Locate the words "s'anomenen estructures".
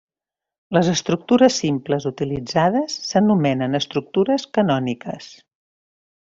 3.11-4.51